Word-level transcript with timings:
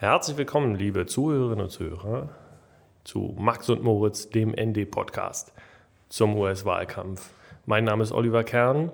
Herzlich 0.00 0.38
willkommen, 0.38 0.76
liebe 0.76 1.04
Zuhörerinnen 1.04 1.64
und 1.64 1.70
Zuhörer, 1.70 2.30
zu 3.04 3.36
Max 3.38 3.68
und 3.68 3.82
Moritz, 3.82 4.30
dem 4.30 4.54
ND-Podcast 4.58 5.52
zum 6.08 6.38
US-Wahlkampf. 6.38 7.28
Mein 7.66 7.84
Name 7.84 8.02
ist 8.02 8.10
Oliver 8.10 8.42
Kern 8.42 8.92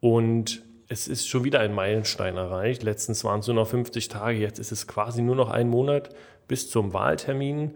und 0.00 0.62
es 0.88 1.08
ist 1.08 1.26
schon 1.26 1.44
wieder 1.44 1.60
ein 1.60 1.72
Meilenstein 1.74 2.36
erreicht. 2.36 2.82
Letztens 2.82 3.24
waren 3.24 3.40
es 3.40 3.46
nur 3.46 3.56
noch 3.56 3.68
50 3.68 4.08
Tage, 4.08 4.36
jetzt 4.36 4.58
ist 4.58 4.70
es 4.70 4.86
quasi 4.86 5.22
nur 5.22 5.34
noch 5.34 5.48
ein 5.48 5.70
Monat 5.70 6.10
bis 6.46 6.68
zum 6.68 6.92
Wahltermin. 6.92 7.70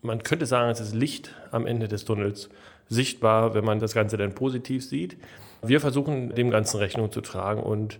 Man 0.00 0.22
könnte 0.22 0.46
sagen, 0.46 0.70
es 0.70 0.78
ist 0.78 0.94
Licht 0.94 1.34
am 1.50 1.66
Ende 1.66 1.88
des 1.88 2.04
Tunnels 2.04 2.50
sichtbar, 2.88 3.54
wenn 3.54 3.64
man 3.64 3.80
das 3.80 3.94
Ganze 3.94 4.16
dann 4.16 4.32
positiv 4.36 4.84
sieht. 4.84 5.16
Wir 5.60 5.80
versuchen 5.80 6.32
dem 6.36 6.50
Ganzen 6.50 6.76
Rechnung 6.76 7.10
zu 7.10 7.20
tragen 7.20 7.60
und 7.60 7.98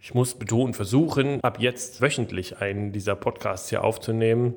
ich 0.00 0.14
muss 0.14 0.34
betonen, 0.34 0.74
versuchen, 0.74 1.42
ab 1.42 1.58
jetzt 1.60 2.00
wöchentlich 2.00 2.60
einen 2.60 2.92
dieser 2.92 3.16
Podcasts 3.16 3.68
hier 3.68 3.84
aufzunehmen. 3.84 4.54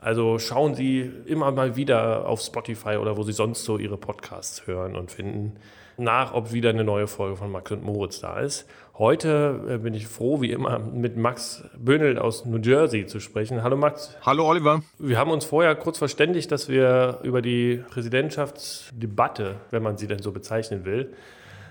Also 0.00 0.38
schauen 0.38 0.74
Sie 0.74 1.10
immer 1.26 1.50
mal 1.50 1.76
wieder 1.76 2.26
auf 2.26 2.40
Spotify 2.40 2.96
oder 2.96 3.16
wo 3.16 3.22
Sie 3.22 3.32
sonst 3.32 3.64
so 3.64 3.78
Ihre 3.78 3.96
Podcasts 3.98 4.66
hören 4.66 4.96
und 4.96 5.10
finden 5.10 5.56
nach, 5.98 6.32
ob 6.32 6.52
wieder 6.52 6.70
eine 6.70 6.84
neue 6.84 7.08
Folge 7.08 7.36
von 7.36 7.50
Max 7.50 7.72
und 7.72 7.82
Moritz 7.82 8.20
da 8.20 8.38
ist. 8.38 8.66
Heute 8.96 9.64
äh, 9.68 9.78
bin 9.78 9.94
ich 9.94 10.06
froh, 10.06 10.40
wie 10.40 10.52
immer, 10.52 10.78
mit 10.78 11.16
Max 11.16 11.64
Böhnel 11.76 12.18
aus 12.18 12.44
New 12.44 12.58
Jersey 12.58 13.06
zu 13.06 13.18
sprechen. 13.18 13.62
Hallo 13.64 13.76
Max. 13.76 14.16
Hallo 14.22 14.48
Oliver. 14.48 14.82
Wir 14.98 15.18
haben 15.18 15.30
uns 15.32 15.44
vorher 15.44 15.74
kurz 15.74 15.98
verständigt, 15.98 16.52
dass 16.52 16.68
wir 16.68 17.18
über 17.24 17.42
die 17.42 17.82
Präsidentschaftsdebatte, 17.90 19.56
wenn 19.70 19.82
man 19.82 19.96
sie 19.96 20.06
denn 20.06 20.20
so 20.20 20.30
bezeichnen 20.30 20.84
will, 20.84 21.12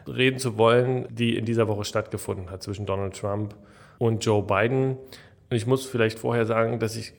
reden 0.08 0.40
zu 0.40 0.58
wollen, 0.58 1.08
die 1.10 1.36
in 1.38 1.46
dieser 1.46 1.68
Woche 1.68 1.86
stattgefunden 1.86 2.50
hat 2.50 2.64
zwischen 2.64 2.86
Donald 2.86 3.16
Trump 3.20 3.56
und 3.98 4.24
Joe 4.26 4.44
Biden. 4.44 4.98
Und 5.50 5.56
ich 5.56 5.68
muss 5.68 5.86
vielleicht 5.86 6.20
vorher 6.20 6.46
sagen, 6.46 6.80
dass 6.80 6.96
ich, 6.96 7.14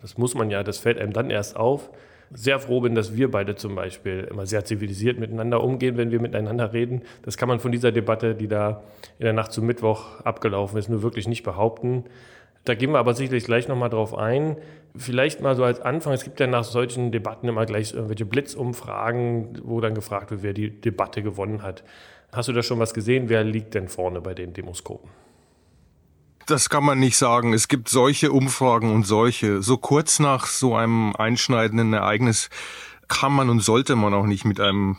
das 0.00 0.18
muss 0.18 0.34
man 0.34 0.50
ja, 0.50 0.62
das 0.62 0.78
fällt 0.78 0.98
einem 0.98 1.12
dann 1.12 1.30
erst 1.30 1.56
auf, 1.56 1.90
sehr 2.32 2.58
froh 2.58 2.80
bin, 2.80 2.94
dass 2.94 3.16
wir 3.16 3.30
beide 3.30 3.54
zum 3.54 3.74
Beispiel 3.74 4.26
immer 4.30 4.46
sehr 4.46 4.64
zivilisiert 4.64 5.18
miteinander 5.18 5.62
umgehen, 5.62 5.96
wenn 5.96 6.10
wir 6.10 6.20
miteinander 6.20 6.72
reden. 6.72 7.02
Das 7.22 7.36
kann 7.36 7.48
man 7.48 7.60
von 7.60 7.70
dieser 7.70 7.92
Debatte, 7.92 8.34
die 8.34 8.48
da 8.48 8.82
in 9.18 9.24
der 9.24 9.32
Nacht 9.32 9.52
zum 9.52 9.66
Mittwoch 9.66 10.20
abgelaufen 10.20 10.78
ist, 10.78 10.88
nur 10.88 11.02
wirklich 11.02 11.28
nicht 11.28 11.42
behaupten. 11.42 12.04
Da 12.64 12.74
gehen 12.74 12.92
wir 12.92 12.98
aber 12.98 13.14
sicherlich 13.14 13.44
gleich 13.44 13.68
nochmal 13.68 13.90
drauf 13.90 14.16
ein. 14.16 14.56
Vielleicht 14.96 15.42
mal 15.42 15.54
so 15.54 15.64
als 15.64 15.80
Anfang, 15.80 16.14
es 16.14 16.24
gibt 16.24 16.40
ja 16.40 16.46
nach 16.46 16.64
solchen 16.64 17.12
Debatten 17.12 17.46
immer 17.46 17.66
gleich 17.66 17.92
irgendwelche 17.92 18.24
Blitzumfragen, 18.24 19.60
wo 19.62 19.80
dann 19.80 19.94
gefragt 19.94 20.30
wird, 20.30 20.42
wer 20.42 20.54
die 20.54 20.70
Debatte 20.70 21.22
gewonnen 21.22 21.62
hat. 21.62 21.84
Hast 22.34 22.48
du 22.48 22.52
da 22.52 22.62
schon 22.62 22.80
was 22.80 22.92
gesehen? 22.94 23.28
Wer 23.28 23.44
liegt 23.44 23.74
denn 23.74 23.88
vorne 23.88 24.20
bei 24.20 24.34
den 24.34 24.52
Demoskopen? 24.52 25.08
Das 26.46 26.68
kann 26.68 26.84
man 26.84 26.98
nicht 26.98 27.16
sagen. 27.16 27.54
Es 27.54 27.68
gibt 27.68 27.88
solche 27.88 28.32
Umfragen 28.32 28.92
und 28.92 29.06
solche. 29.06 29.62
So 29.62 29.78
kurz 29.78 30.18
nach 30.18 30.46
so 30.46 30.74
einem 30.74 31.14
einschneidenden 31.16 31.92
Ereignis 31.94 32.50
kann 33.08 33.32
man 33.32 33.50
und 33.50 33.60
sollte 33.60 33.96
man 33.96 34.12
auch 34.14 34.26
nicht 34.26 34.44
mit 34.44 34.60
einem 34.60 34.98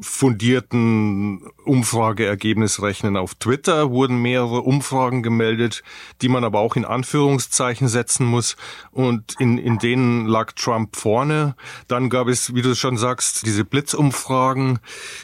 fundierten 0.00 1.42
Umfrageergebnis 1.66 2.82
rechnen. 2.82 3.16
Auf 3.16 3.34
Twitter 3.34 3.90
wurden 3.90 4.22
mehrere 4.22 4.60
Umfragen 4.60 5.22
gemeldet, 5.22 5.82
die 6.22 6.28
man 6.28 6.44
aber 6.44 6.60
auch 6.60 6.76
in 6.76 6.84
Anführungszeichen 6.84 7.88
setzen 7.88 8.26
muss. 8.26 8.56
Und 8.92 9.34
in, 9.38 9.58
in 9.58 9.78
denen 9.78 10.26
lag 10.26 10.52
Trump 10.52 10.96
vorne. 10.96 11.56
Dann 11.88 12.10
gab 12.10 12.28
es, 12.28 12.54
wie 12.54 12.62
du 12.62 12.74
schon 12.74 12.96
sagst, 12.96 13.46
diese 13.46 13.64
Blitzumfragen, 13.64 14.78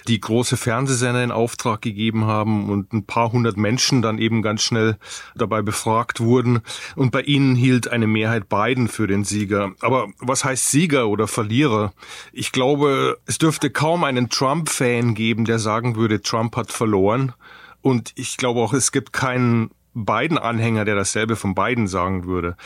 die 0.09 0.21
große 0.21 0.57
Fernsehsender 0.57 1.23
in 1.23 1.31
Auftrag 1.31 1.83
gegeben 1.83 2.27
haben 2.27 2.71
und 2.71 2.93
ein 2.93 3.05
paar 3.05 3.33
hundert 3.33 3.57
Menschen 3.57 4.03
dann 4.03 4.19
eben 4.19 4.43
ganz 4.43 4.63
schnell 4.63 4.99
dabei 5.35 5.63
befragt 5.63 6.21
wurden. 6.21 6.61
Und 6.97 7.13
bei 7.13 7.23
ihnen 7.23 7.55
hielt 7.55 7.89
eine 7.89 8.07
Mehrheit 8.07 8.49
Biden 8.49 8.89
für 8.89 9.07
den 9.07 9.25
Sieger. 9.25 9.73
Aber 9.81 10.09
was 10.19 10.45
heißt 10.45 10.71
Sieger 10.71 11.09
oder 11.09 11.29
Verlierer? 11.29 11.93
Ich 12.33 12.53
glaube, 12.53 13.19
es 13.27 13.39
dürfte 13.39 13.71
kaum 13.71 14.05
einen 14.05 14.29
Trump-Fan 14.29 15.15
geben, 15.15 15.45
der 15.45 15.59
sagen 15.59 15.97
würde, 15.97 16.21
Trump 16.33 16.57
hat 16.57 16.73
verloren. 16.73 17.35
Und 17.83 18.13
ich 18.15 18.39
glaube 18.39 18.61
auch, 18.61 18.73
es 18.73 18.91
gibt 18.91 19.13
keinen 19.13 19.71
Biden-Anhänger, 19.93 20.87
der 20.87 20.95
dasselbe 20.95 21.37
von 21.37 21.55
Biden 21.55 21.87
sagen 21.87 22.25
würde. 22.25 22.57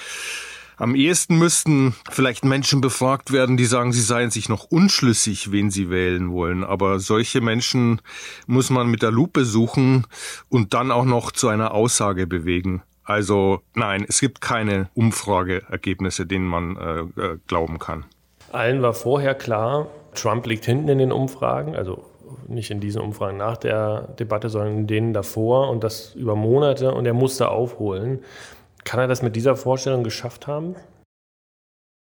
Am 0.76 0.94
ehesten 0.94 1.38
müssten 1.38 1.94
vielleicht 2.10 2.44
Menschen 2.44 2.80
befragt 2.80 3.32
werden, 3.32 3.56
die 3.56 3.64
sagen, 3.64 3.92
sie 3.92 4.02
seien 4.02 4.30
sich 4.30 4.48
noch 4.48 4.64
unschlüssig, 4.64 5.50
wen 5.50 5.70
sie 5.70 5.90
wählen 5.90 6.30
wollen. 6.30 6.62
Aber 6.62 7.00
solche 7.00 7.40
Menschen 7.40 8.02
muss 8.46 8.70
man 8.70 8.88
mit 8.88 9.02
der 9.02 9.10
Lupe 9.10 9.44
suchen 9.44 10.06
und 10.48 10.74
dann 10.74 10.92
auch 10.92 11.06
noch 11.06 11.32
zu 11.32 11.48
einer 11.48 11.72
Aussage 11.72 12.26
bewegen. 12.26 12.82
Also 13.02 13.62
nein, 13.74 14.04
es 14.06 14.20
gibt 14.20 14.40
keine 14.40 14.90
Umfrageergebnisse, 14.94 16.26
denen 16.26 16.46
man 16.46 16.76
äh, 16.76 17.00
äh 17.20 17.38
glauben 17.46 17.78
kann. 17.78 18.04
Allen 18.52 18.82
war 18.82 18.94
vorher 18.94 19.34
klar, 19.34 19.88
Trump 20.14 20.46
liegt 20.46 20.66
hinten 20.66 20.88
in 20.88 20.98
den 20.98 21.12
Umfragen, 21.12 21.74
also 21.74 22.04
nicht 22.48 22.70
in 22.70 22.80
diesen 22.80 23.00
Umfragen 23.00 23.36
nach 23.36 23.56
der 23.56 24.14
Debatte, 24.18 24.48
sondern 24.48 24.78
in 24.78 24.86
denen 24.86 25.12
davor 25.12 25.70
und 25.70 25.84
das 25.84 26.14
über 26.14 26.36
Monate 26.36 26.94
und 26.94 27.06
er 27.06 27.14
musste 27.14 27.48
aufholen. 27.48 28.20
Kann 28.84 29.00
er 29.00 29.08
das 29.08 29.22
mit 29.22 29.36
dieser 29.36 29.56
Vorstellung 29.56 30.04
geschafft 30.04 30.46
haben? 30.46 30.76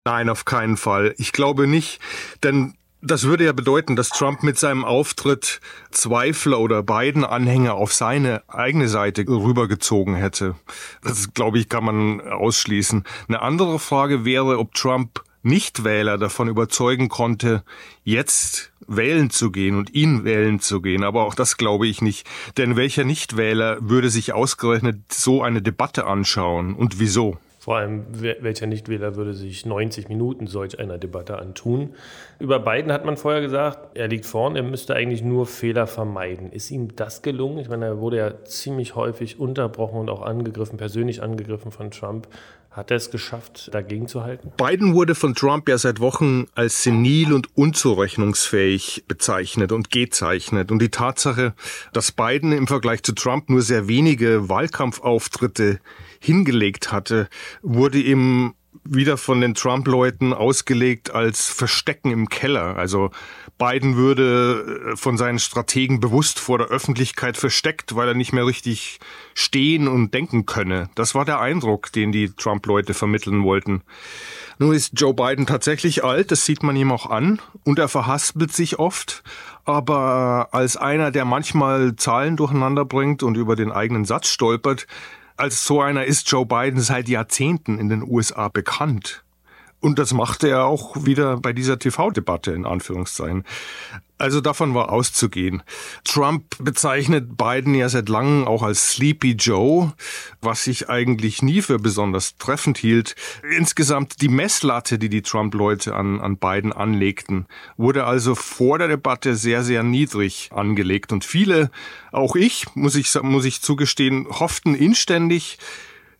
Nein, 0.06 0.28
auf 0.28 0.44
keinen 0.44 0.76
Fall. 0.76 1.14
Ich 1.16 1.32
glaube 1.32 1.66
nicht, 1.66 1.98
denn 2.42 2.74
das 3.00 3.24
würde 3.24 3.44
ja 3.44 3.52
bedeuten, 3.52 3.96
dass 3.96 4.08
Trump 4.08 4.42
mit 4.42 4.58
seinem 4.58 4.84
Auftritt 4.84 5.60
Zweifler 5.90 6.58
oder 6.58 6.82
beiden 6.82 7.24
Anhänger 7.24 7.74
auf 7.74 7.92
seine 7.92 8.42
eigene 8.48 8.88
Seite 8.88 9.26
rübergezogen 9.28 10.14
hätte. 10.14 10.54
Das, 11.02 11.32
glaube 11.34 11.58
ich, 11.58 11.68
kann 11.68 11.84
man 11.84 12.20
ausschließen. 12.22 13.04
Eine 13.28 13.42
andere 13.42 13.78
Frage 13.78 14.24
wäre, 14.24 14.58
ob 14.58 14.74
Trump 14.74 15.22
Nichtwähler 15.44 16.18
davon 16.18 16.48
überzeugen 16.48 17.08
konnte, 17.08 17.62
jetzt 18.02 18.72
wählen 18.86 19.30
zu 19.30 19.50
gehen 19.50 19.76
und 19.76 19.94
ihn 19.94 20.24
wählen 20.24 20.60
zu 20.60 20.80
gehen. 20.80 21.04
Aber 21.04 21.24
auch 21.24 21.34
das 21.34 21.56
glaube 21.56 21.86
ich 21.86 22.02
nicht. 22.02 22.26
Denn 22.56 22.76
welcher 22.76 23.04
Nichtwähler 23.04 23.78
würde 23.80 24.10
sich 24.10 24.32
ausgerechnet 24.32 25.12
so 25.12 25.42
eine 25.42 25.62
Debatte 25.62 26.06
anschauen 26.06 26.74
und 26.74 26.98
wieso? 26.98 27.38
Vor 27.64 27.78
allem, 27.78 28.04
welcher 28.20 28.66
Nichtwähler 28.66 29.16
würde 29.16 29.32
sich 29.32 29.64
90 29.64 30.10
Minuten 30.10 30.46
solch 30.46 30.78
einer 30.78 30.98
Debatte 30.98 31.38
antun? 31.38 31.94
Über 32.38 32.58
Biden 32.58 32.92
hat 32.92 33.06
man 33.06 33.16
vorher 33.16 33.40
gesagt, 33.40 33.96
er 33.96 34.06
liegt 34.06 34.26
vorn, 34.26 34.54
er 34.54 34.62
müsste 34.62 34.94
eigentlich 34.94 35.22
nur 35.22 35.46
Fehler 35.46 35.86
vermeiden. 35.86 36.52
Ist 36.52 36.70
ihm 36.70 36.94
das 36.94 37.22
gelungen? 37.22 37.56
Ich 37.56 37.70
meine, 37.70 37.86
er 37.86 38.00
wurde 38.00 38.18
ja 38.18 38.44
ziemlich 38.44 38.96
häufig 38.96 39.40
unterbrochen 39.40 39.98
und 39.98 40.10
auch 40.10 40.20
angegriffen, 40.20 40.76
persönlich 40.76 41.22
angegriffen 41.22 41.72
von 41.72 41.90
Trump. 41.90 42.28
Hat 42.74 42.90
er 42.90 42.96
es 42.96 43.12
geschafft, 43.12 43.72
dagegen 43.72 44.08
zu 44.08 44.24
halten? 44.24 44.50
Biden 44.56 44.94
wurde 44.94 45.14
von 45.14 45.36
Trump 45.36 45.68
ja 45.68 45.78
seit 45.78 46.00
Wochen 46.00 46.48
als 46.56 46.82
senil 46.82 47.32
und 47.32 47.56
unzurechnungsfähig 47.56 49.04
bezeichnet 49.06 49.70
und 49.70 49.90
gezeichnet. 49.90 50.72
Und 50.72 50.82
die 50.82 50.88
Tatsache, 50.88 51.54
dass 51.92 52.10
Biden 52.10 52.50
im 52.50 52.66
Vergleich 52.66 53.04
zu 53.04 53.12
Trump 53.12 53.48
nur 53.48 53.62
sehr 53.62 53.86
wenige 53.86 54.48
Wahlkampfauftritte 54.48 55.78
hingelegt 56.18 56.90
hatte, 56.90 57.28
wurde 57.62 57.98
ihm 57.98 58.54
wieder 58.82 59.16
von 59.16 59.40
den 59.40 59.54
Trump-Leuten 59.54 60.32
ausgelegt 60.32 61.14
als 61.14 61.48
Verstecken 61.48 62.10
im 62.10 62.28
Keller. 62.28 62.76
Also 62.76 63.10
Biden 63.58 63.96
würde 63.96 64.92
äh, 64.92 64.96
von 64.96 65.16
seinen 65.16 65.38
Strategen 65.38 66.00
bewusst 66.00 66.40
vor 66.40 66.58
der 66.58 66.68
Öffentlichkeit 66.68 67.36
versteckt, 67.36 67.94
weil 67.94 68.08
er 68.08 68.14
nicht 68.14 68.32
mehr 68.32 68.46
richtig 68.46 68.98
stehen 69.34 69.88
und 69.88 70.12
denken 70.12 70.46
könne. 70.46 70.90
Das 70.94 71.14
war 71.14 71.24
der 71.24 71.40
Eindruck, 71.40 71.92
den 71.92 72.12
die 72.12 72.30
Trump-Leute 72.30 72.94
vermitteln 72.94 73.44
wollten. 73.44 73.82
Nun 74.58 74.74
ist 74.74 74.92
Joe 74.96 75.14
Biden 75.14 75.46
tatsächlich 75.46 76.04
alt, 76.04 76.30
das 76.30 76.44
sieht 76.44 76.62
man 76.62 76.76
ihm 76.76 76.92
auch 76.92 77.10
an, 77.10 77.40
und 77.64 77.78
er 77.78 77.88
verhaspelt 77.88 78.52
sich 78.52 78.78
oft, 78.78 79.22
aber 79.64 80.48
als 80.52 80.76
einer, 80.76 81.10
der 81.10 81.24
manchmal 81.24 81.96
Zahlen 81.96 82.36
durcheinander 82.36 82.84
bringt 82.84 83.22
und 83.22 83.36
über 83.36 83.56
den 83.56 83.72
eigenen 83.72 84.04
Satz 84.04 84.28
stolpert, 84.28 84.86
als 85.36 85.66
so 85.66 85.80
einer 85.80 86.04
ist 86.04 86.30
Joe 86.30 86.46
Biden 86.46 86.80
seit 86.80 87.08
Jahrzehnten 87.08 87.78
in 87.78 87.88
den 87.88 88.02
USA 88.02 88.48
bekannt. 88.48 89.23
Und 89.84 89.98
das 89.98 90.14
machte 90.14 90.48
er 90.48 90.64
auch 90.64 91.04
wieder 91.04 91.36
bei 91.36 91.52
dieser 91.52 91.78
TV-Debatte 91.78 92.52
in 92.52 92.64
Anführungszeichen. 92.64 93.44
Also 94.16 94.40
davon 94.40 94.72
war 94.72 94.90
auszugehen. 94.90 95.62
Trump 96.04 96.56
bezeichnet 96.58 97.36
Biden 97.36 97.74
ja 97.74 97.90
seit 97.90 98.08
langem 98.08 98.46
auch 98.46 98.62
als 98.62 98.92
Sleepy 98.92 99.32
Joe, 99.32 99.92
was 100.40 100.66
ich 100.68 100.88
eigentlich 100.88 101.42
nie 101.42 101.60
für 101.60 101.78
besonders 101.78 102.38
treffend 102.38 102.78
hielt. 102.78 103.14
Insgesamt 103.58 104.22
die 104.22 104.30
Messlatte, 104.30 104.98
die 104.98 105.10
die 105.10 105.20
Trump-Leute 105.20 105.94
an, 105.94 106.18
an 106.18 106.38
Biden 106.38 106.72
anlegten, 106.72 107.44
wurde 107.76 108.06
also 108.06 108.34
vor 108.34 108.78
der 108.78 108.88
Debatte 108.88 109.36
sehr, 109.36 109.62
sehr 109.64 109.82
niedrig 109.82 110.48
angelegt. 110.54 111.12
Und 111.12 111.26
viele, 111.26 111.70
auch 112.10 112.36
ich, 112.36 112.74
muss 112.74 112.94
ich, 112.94 113.12
muss 113.20 113.44
ich 113.44 113.60
zugestehen, 113.60 114.28
hofften 114.30 114.74
inständig, 114.74 115.58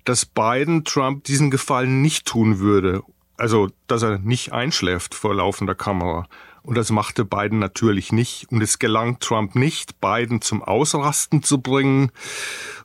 dass 0.05 0.27
Biden 0.27 0.85
Trump 0.85 1.25
diesen 1.25 1.51
Gefallen 1.51 2.03
nicht 2.03 2.27
tun 2.27 2.59
würde 2.59 3.03
also, 3.37 3.71
dass 3.87 4.03
er 4.03 4.19
nicht 4.19 4.53
einschläft 4.53 5.15
vor 5.15 5.35
laufender 5.35 5.75
Kamera. 5.75 6.27
Und 6.63 6.77
das 6.77 6.91
machte 6.91 7.25
Biden 7.25 7.59
natürlich 7.59 8.11
nicht. 8.11 8.47
Und 8.51 8.63
es 8.63 8.79
gelang 8.79 9.19
Trump 9.19 9.55
nicht, 9.55 10.01
Biden 10.01 10.41
zum 10.41 10.63
Ausrasten 10.63 11.43
zu 11.43 11.61
bringen 11.61 12.11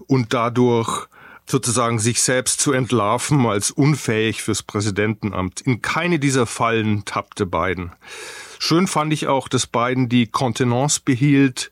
und 0.07 0.33
dadurch 0.33 1.07
sozusagen 1.45 1.97
sich 1.97 2.21
selbst 2.21 2.59
zu 2.59 2.73
entlarven 2.73 3.45
als 3.45 3.71
unfähig 3.71 4.43
fürs 4.43 4.63
Präsidentenamt. 4.63 5.61
In 5.61 5.81
keine 5.81 6.19
dieser 6.19 6.45
Fallen 6.45 7.05
tappte 7.05 7.45
Biden. 7.45 7.91
Schön 8.59 8.87
fand 8.87 9.13
ich 9.13 9.27
auch, 9.27 9.47
dass 9.47 9.65
Biden 9.65 10.09
die 10.09 10.27
Kontenance 10.27 10.99
behielt, 11.03 11.71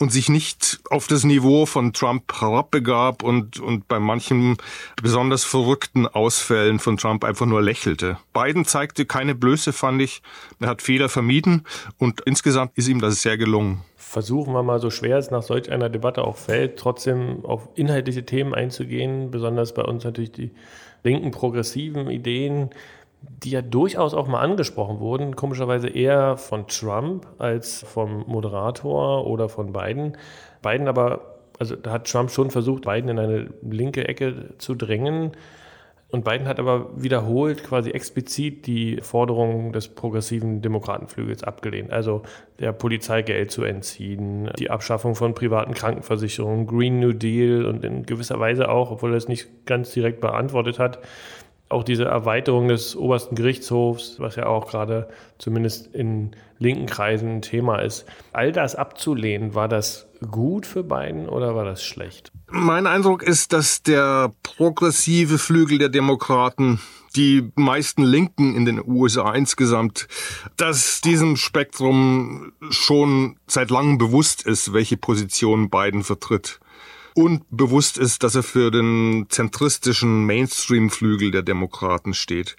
und 0.00 0.10
sich 0.10 0.30
nicht 0.30 0.80
auf 0.88 1.06
das 1.06 1.24
Niveau 1.24 1.66
von 1.66 1.92
Trump 1.92 2.32
herabbegab 2.40 3.22
und, 3.22 3.60
und 3.60 3.86
bei 3.86 4.00
manchen 4.00 4.56
besonders 5.00 5.44
verrückten 5.44 6.06
Ausfällen 6.06 6.78
von 6.78 6.96
Trump 6.96 7.22
einfach 7.22 7.44
nur 7.44 7.60
lächelte. 7.60 8.16
Biden 8.32 8.64
zeigte 8.64 9.04
keine 9.04 9.34
Blöße, 9.34 9.74
fand 9.74 10.00
ich. 10.00 10.22
Er 10.58 10.68
hat 10.68 10.80
Fehler 10.80 11.10
vermieden 11.10 11.66
und 11.98 12.22
insgesamt 12.22 12.72
ist 12.76 12.88
ihm 12.88 13.00
das 13.00 13.20
sehr 13.20 13.36
gelungen. 13.36 13.82
Versuchen 13.96 14.54
wir 14.54 14.62
mal, 14.62 14.80
so 14.80 14.90
schwer 14.90 15.18
es 15.18 15.30
nach 15.30 15.42
solch 15.42 15.70
einer 15.70 15.90
Debatte 15.90 16.24
auch 16.24 16.36
fällt, 16.36 16.78
trotzdem 16.78 17.44
auf 17.44 17.68
inhaltliche 17.74 18.24
Themen 18.24 18.54
einzugehen, 18.54 19.30
besonders 19.30 19.74
bei 19.74 19.82
uns 19.82 20.02
natürlich 20.04 20.32
die 20.32 20.50
linken 21.04 21.30
progressiven 21.30 22.10
Ideen 22.10 22.70
die 23.22 23.50
ja 23.50 23.62
durchaus 23.62 24.14
auch 24.14 24.26
mal 24.26 24.40
angesprochen 24.40 25.00
wurden, 25.00 25.36
komischerweise 25.36 25.88
eher 25.88 26.36
von 26.36 26.66
Trump 26.68 27.26
als 27.38 27.82
vom 27.82 28.24
Moderator 28.26 29.26
oder 29.26 29.48
von 29.48 29.72
Biden. 29.72 30.16
Biden 30.62 30.88
aber, 30.88 31.38
also 31.58 31.76
da 31.76 31.92
hat 31.92 32.06
Trump 32.10 32.30
schon 32.30 32.50
versucht, 32.50 32.84
Biden 32.84 33.10
in 33.10 33.18
eine 33.18 33.50
linke 33.62 34.08
Ecke 34.08 34.54
zu 34.58 34.74
drängen. 34.74 35.32
Und 36.10 36.24
Biden 36.24 36.48
hat 36.48 36.58
aber 36.58 36.90
wiederholt 37.00 37.62
quasi 37.62 37.90
explizit 37.90 38.66
die 38.66 38.98
Forderungen 39.00 39.72
des 39.72 39.88
progressiven 39.88 40.60
Demokratenflügels 40.60 41.44
abgelehnt. 41.44 41.92
Also 41.92 42.22
der 42.58 42.72
Polizei 42.72 43.22
Geld 43.22 43.52
zu 43.52 43.62
entziehen, 43.62 44.50
die 44.58 44.70
Abschaffung 44.70 45.14
von 45.14 45.34
privaten 45.34 45.72
Krankenversicherungen, 45.72 46.66
Green 46.66 46.98
New 46.98 47.12
Deal 47.12 47.64
und 47.64 47.84
in 47.84 48.04
gewisser 48.04 48.40
Weise 48.40 48.70
auch, 48.70 48.90
obwohl 48.90 49.12
er 49.12 49.18
es 49.18 49.28
nicht 49.28 49.66
ganz 49.66 49.92
direkt 49.92 50.20
beantwortet 50.20 50.80
hat, 50.80 50.98
auch 51.70 51.84
diese 51.84 52.04
Erweiterung 52.04 52.68
des 52.68 52.96
obersten 52.96 53.36
Gerichtshofs, 53.36 54.16
was 54.18 54.36
ja 54.36 54.46
auch 54.46 54.68
gerade 54.68 55.08
zumindest 55.38 55.86
in 55.94 56.32
linken 56.58 56.86
Kreisen 56.86 57.36
ein 57.36 57.42
Thema 57.42 57.78
ist, 57.78 58.04
all 58.32 58.52
das 58.52 58.74
abzulehnen, 58.74 59.54
war 59.54 59.68
das 59.68 60.08
gut 60.30 60.66
für 60.66 60.82
Biden 60.82 61.28
oder 61.28 61.54
war 61.54 61.64
das 61.64 61.82
schlecht? 61.82 62.32
Mein 62.48 62.86
Eindruck 62.86 63.22
ist, 63.22 63.52
dass 63.52 63.82
der 63.82 64.32
progressive 64.42 65.38
Flügel 65.38 65.78
der 65.78 65.88
Demokraten 65.88 66.80
die 67.16 67.50
meisten 67.54 68.02
Linken 68.02 68.54
in 68.54 68.64
den 68.64 68.82
USA 68.84 69.32
insgesamt, 69.32 70.08
dass 70.56 71.00
diesem 71.00 71.36
Spektrum 71.36 72.52
schon 72.70 73.36
seit 73.46 73.70
langem 73.70 73.98
bewusst 73.98 74.46
ist, 74.46 74.72
welche 74.72 74.96
Position 74.96 75.70
Biden 75.70 76.02
vertritt 76.02 76.60
und 77.14 77.44
bewusst 77.50 77.98
ist, 77.98 78.22
dass 78.22 78.34
er 78.34 78.42
für 78.42 78.70
den 78.70 79.26
zentristischen 79.28 80.26
Mainstream-Flügel 80.26 81.30
der 81.30 81.42
Demokraten 81.42 82.14
steht. 82.14 82.56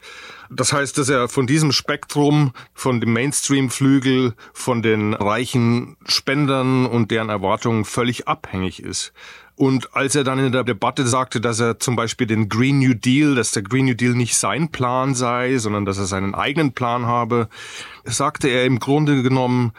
Das 0.50 0.74
heißt, 0.74 0.98
dass 0.98 1.09
er 1.09 1.30
von 1.30 1.48
diesem 1.48 1.71
Spektrum, 1.71 2.51
von 2.74 3.00
dem 3.00 3.13
Mainstream-Flügel, 3.13 4.33
von 4.53 4.81
den 4.81 5.13
reichen 5.13 5.95
Spendern 6.06 6.86
und 6.86 7.12
deren 7.12 7.30
Erwartungen 7.30 7.86
völlig 7.86 8.27
abhängig 8.27 8.83
ist. 8.83 9.13
Und 9.56 9.95
als 9.95 10.15
er 10.15 10.24
dann 10.24 10.39
in 10.39 10.51
der 10.51 10.63
Debatte 10.63 11.06
sagte, 11.06 11.39
dass 11.39 11.59
er 11.59 11.80
zum 11.80 11.95
Beispiel 11.95 12.25
den 12.25 12.50
Green 12.50 12.80
New 12.80 12.95
Deal, 12.95 13.36
dass 13.36 13.51
der 13.51 13.62
Green 13.62 13.86
New 13.86 13.94
Deal 13.94 14.13
nicht 14.13 14.36
sein 14.36 14.69
Plan 14.69 15.13
sei, 15.13 15.57
sondern 15.57 15.86
dass 15.86 16.00
er 16.00 16.06
seinen 16.06 16.33
eigenen 16.33 16.74
Plan 16.74 17.06
habe, 17.06 17.47
sagte 18.04 18.47
er 18.47 18.65
im 18.65 18.80
Grunde 18.80 19.21
genommen 19.21 19.71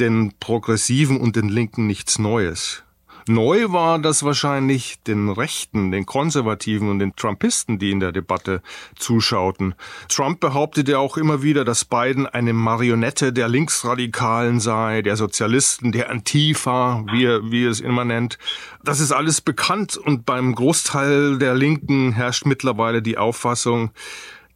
den 0.00 0.32
Progressiven 0.40 1.20
und 1.20 1.36
den 1.36 1.48
Linken 1.48 1.86
nichts 1.86 2.18
Neues. 2.18 2.82
Neu 3.28 3.72
war 3.72 3.98
das 4.00 4.24
wahrscheinlich 4.24 5.00
den 5.06 5.28
Rechten, 5.28 5.92
den 5.92 6.06
Konservativen 6.06 6.90
und 6.90 6.98
den 6.98 7.14
Trumpisten, 7.14 7.78
die 7.78 7.90
in 7.90 8.00
der 8.00 8.10
Debatte 8.10 8.62
zuschauten. 8.96 9.74
Trump 10.08 10.40
behauptete 10.40 10.98
auch 10.98 11.16
immer 11.16 11.42
wieder, 11.42 11.64
dass 11.64 11.84
Biden 11.84 12.26
eine 12.26 12.52
Marionette 12.52 13.32
der 13.32 13.48
Linksradikalen 13.48 14.58
sei, 14.58 15.02
der 15.02 15.16
Sozialisten, 15.16 15.92
der 15.92 16.10
Antifa, 16.10 17.04
wie 17.12 17.24
er, 17.24 17.50
wie 17.50 17.64
er 17.64 17.70
es 17.70 17.80
immer 17.80 18.04
nennt. 18.04 18.38
Das 18.82 18.98
ist 18.98 19.12
alles 19.12 19.40
bekannt 19.40 19.96
und 19.96 20.26
beim 20.26 20.54
Großteil 20.54 21.38
der 21.38 21.54
Linken 21.54 22.12
herrscht 22.12 22.44
mittlerweile 22.44 23.02
die 23.02 23.18
Auffassung, 23.18 23.90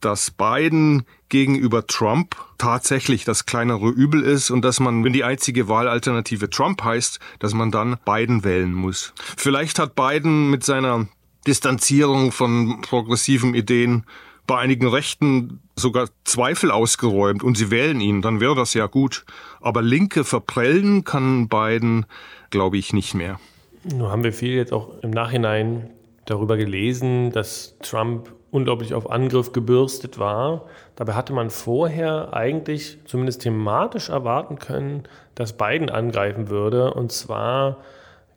dass 0.00 0.30
Biden 0.30 1.04
gegenüber 1.28 1.86
Trump 1.86 2.36
tatsächlich 2.58 3.24
das 3.24 3.46
kleinere 3.46 3.88
Übel 3.88 4.22
ist 4.22 4.50
und 4.50 4.62
dass 4.62 4.80
man, 4.80 5.04
wenn 5.04 5.12
die 5.12 5.24
einzige 5.24 5.68
Wahlalternative 5.68 6.50
Trump 6.50 6.82
heißt, 6.82 7.20
dass 7.38 7.54
man 7.54 7.70
dann 7.70 7.96
Biden 8.04 8.44
wählen 8.44 8.72
muss. 8.72 9.12
Vielleicht 9.36 9.78
hat 9.78 9.94
Biden 9.94 10.50
mit 10.50 10.64
seiner 10.64 11.06
Distanzierung 11.46 12.32
von 12.32 12.80
progressiven 12.80 13.54
Ideen 13.54 14.04
bei 14.46 14.58
einigen 14.58 14.86
Rechten 14.86 15.60
sogar 15.74 16.08
Zweifel 16.24 16.70
ausgeräumt 16.70 17.42
und 17.42 17.56
sie 17.56 17.70
wählen 17.70 18.00
ihn, 18.00 18.22
dann 18.22 18.40
wäre 18.40 18.54
das 18.54 18.74
ja 18.74 18.86
gut. 18.86 19.24
Aber 19.60 19.82
Linke 19.82 20.24
verprellen 20.24 21.04
kann 21.04 21.48
Biden, 21.48 22.06
glaube 22.50 22.78
ich, 22.78 22.92
nicht 22.92 23.14
mehr. 23.14 23.40
Nun 23.82 24.08
haben 24.08 24.24
wir 24.24 24.32
viel 24.32 24.54
jetzt 24.54 24.72
auch 24.72 25.02
im 25.02 25.10
Nachhinein 25.10 25.90
darüber 26.24 26.56
gelesen, 26.56 27.30
dass 27.32 27.76
Trump 27.82 28.32
unglaublich 28.50 28.94
auf 28.94 29.10
Angriff 29.10 29.52
gebürstet 29.52 30.18
war. 30.18 30.62
Dabei 30.94 31.14
hatte 31.14 31.32
man 31.32 31.50
vorher 31.50 32.32
eigentlich 32.32 32.98
zumindest 33.04 33.42
thematisch 33.42 34.08
erwarten 34.08 34.58
können, 34.58 35.04
dass 35.34 35.52
Biden 35.52 35.90
angreifen 35.90 36.48
würde. 36.48 36.94
Und 36.94 37.12
zwar 37.12 37.78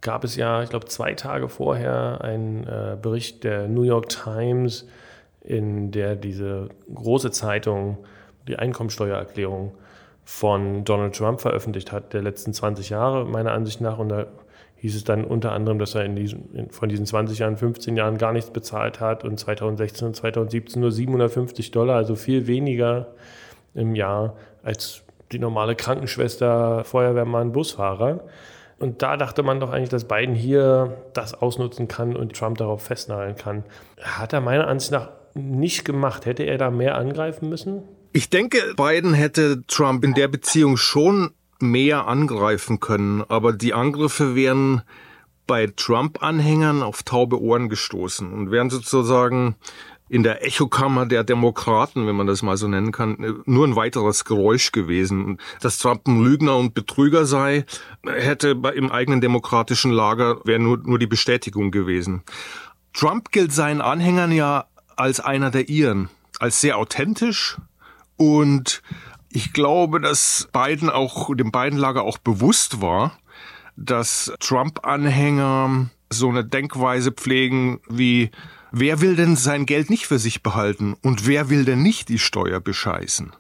gab 0.01 0.23
es 0.23 0.35
ja, 0.35 0.63
ich 0.63 0.69
glaube, 0.69 0.85
zwei 0.85 1.13
Tage 1.13 1.50
vorher 1.50 2.21
einen 2.21 2.65
äh, 2.65 2.97
Bericht 3.01 3.44
der 3.44 3.67
New 3.67 3.83
York 3.83 4.09
Times, 4.09 4.88
in 5.41 5.91
der 5.91 6.15
diese 6.15 6.69
große 6.94 7.31
Zeitung 7.31 7.97
die 8.47 8.57
Einkommensteuererklärung 8.57 9.71
von 10.25 10.83
Donald 10.83 11.15
Trump 11.15 11.41
veröffentlicht 11.41 11.91
hat, 11.91 12.13
der 12.13 12.21
letzten 12.21 12.53
20 12.53 12.89
Jahre, 12.89 13.25
meiner 13.25 13.51
Ansicht 13.51 13.81
nach. 13.81 13.97
Und 13.97 14.09
da 14.09 14.27
hieß 14.79 14.95
es 14.95 15.03
dann 15.03 15.23
unter 15.23 15.51
anderem, 15.51 15.79
dass 15.79 15.95
er 15.95 16.05
in 16.05 16.15
diesen, 16.15 16.53
in, 16.53 16.69
von 16.71 16.89
diesen 16.89 17.05
20 17.05 17.39
Jahren, 17.39 17.57
15 17.57 17.97
Jahren 17.97 18.17
gar 18.17 18.33
nichts 18.33 18.51
bezahlt 18.51 18.99
hat 18.99 19.23
und 19.23 19.39
2016 19.39 20.07
und 20.07 20.15
2017 20.15 20.81
nur 20.81 20.91
750 20.91 21.71
Dollar, 21.71 21.97
also 21.97 22.15
viel 22.15 22.47
weniger 22.47 23.07
im 23.75 23.95
Jahr 23.95 24.35
als 24.63 25.03
die 25.31 25.39
normale 25.39 25.75
Krankenschwester, 25.75 26.83
Feuerwehrmann, 26.83 27.51
Busfahrer. 27.51 28.21
Und 28.79 29.01
da 29.01 29.17
dachte 29.17 29.43
man 29.43 29.59
doch 29.59 29.71
eigentlich, 29.71 29.89
dass 29.89 30.05
Biden 30.05 30.33
hier 30.33 30.97
das 31.13 31.33
ausnutzen 31.33 31.87
kann 31.87 32.15
und 32.15 32.35
Trump 32.35 32.57
darauf 32.57 32.81
festnageln 32.81 33.35
kann. 33.35 33.63
Hat 34.01 34.33
er 34.33 34.41
meiner 34.41 34.67
Ansicht 34.67 34.91
nach 34.91 35.09
nicht 35.35 35.85
gemacht. 35.85 36.25
Hätte 36.25 36.43
er 36.43 36.57
da 36.57 36.71
mehr 36.71 36.95
angreifen 36.95 37.49
müssen? 37.49 37.83
Ich 38.11 38.29
denke, 38.29 38.57
Biden 38.75 39.13
hätte 39.13 39.63
Trump 39.67 40.03
in 40.03 40.13
der 40.13 40.27
Beziehung 40.27 40.77
schon 40.77 41.31
mehr 41.62 42.08
angreifen 42.08 42.80
können, 42.80 43.24
aber 43.28 43.54
die 43.54 43.74
Angriffe 43.74 44.36
wären 44.36 44.82
bei 45.48 45.68
Trump-Anhängern 45.68 46.84
auf 46.84 47.04
taube 47.04 47.42
Ohren 47.42 47.70
gestoßen 47.70 48.32
und 48.32 48.51
wären 48.51 48.70
sozusagen 48.70 49.56
in 50.10 50.24
der 50.24 50.46
Echokammer 50.46 51.06
der 51.06 51.24
Demokraten, 51.24 52.08
wenn 52.08 52.16
man 52.16 52.28
das 52.28 52.42
mal 52.42 52.58
so 52.58 52.68
nennen 52.68 52.92
kann, 52.92 53.44
nur 53.46 53.68
ein 53.68 53.75
weiteres 53.75 54.25
Geräusch 54.25 54.72
gewesen. 54.72 55.38
Dass 55.62 55.78
Trump 55.78 56.08
ein 56.08 56.24
Lügner 56.24 56.58
und 56.58 56.74
Betrüger 56.74 57.25
sei, 57.25 57.66
hätte 58.06 58.60
im 58.75 58.92
eigenen 58.92 59.22
demokratischen 59.22 59.92
Lager 59.92 60.39
wäre 60.46 60.60
nur, 60.60 60.80
nur 60.80 60.98
die 60.98 61.08
Bestätigung 61.08 61.70
gewesen. 61.70 62.24
Trump 62.94 63.32
gilt 63.32 63.54
seinen 63.54 63.82
Anhängern 63.82 64.32
ja 64.32 64.66
als 64.96 65.20
einer 65.20 65.51
der 65.51 65.70
ihren, 65.70 66.10
als 66.39 66.60
sehr 66.60 66.78
authentisch 66.78 67.58
und 68.18 68.82
ich 69.31 69.53
glaube, 69.53 70.00
dass 70.01 70.50
Biden 70.51 70.89
auch, 70.89 71.33
dem 71.36 71.51
Biden-Lager 71.51 72.03
auch 72.03 72.17
bewusst 72.17 72.81
war, 72.81 73.17
dass 73.75 74.33
Trump-Anhänger 74.39 75.89
so 76.09 76.29
eine 76.29 76.43
Denkweise 76.43 77.12
pflegen 77.12 77.79
wie, 77.88 78.31
wer 78.71 79.01
will 79.01 79.15
denn 79.15 79.36
sein 79.36 79.65
Geld 79.65 79.89
nicht 79.89 80.07
für 80.07 80.19
sich 80.19 80.43
behalten 80.43 80.95
und 81.01 81.27
wer 81.27 81.50
will 81.50 81.65
denn 81.65 81.81
nicht 81.81 82.09
die 82.09 82.19
Steuer 82.19 82.59
bescheißen? 82.59 83.31